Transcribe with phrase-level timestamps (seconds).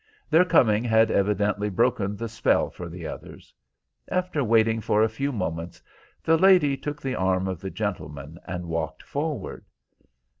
[0.31, 3.53] Their coming had evidently broken the spell for the others.
[4.09, 5.79] After waiting for a few moments,
[6.23, 9.63] the lady took the arm of the gentleman and walked forward.